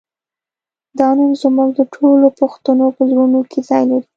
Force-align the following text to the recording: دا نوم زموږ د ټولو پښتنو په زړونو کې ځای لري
دا 0.99 1.07
نوم 1.17 1.31
زموږ 1.41 1.69
د 1.79 1.81
ټولو 1.95 2.27
پښتنو 2.39 2.85
په 2.95 3.01
زړونو 3.09 3.39
کې 3.51 3.59
ځای 3.69 3.83
لري 3.91 4.07